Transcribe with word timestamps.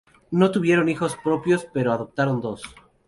No 0.31 0.49
tuvieron 0.49 0.89
hijos 0.89 1.15
propios, 1.23 1.67
pero 1.71 1.93
adoptaron 1.93 2.41
dos. 2.41 2.63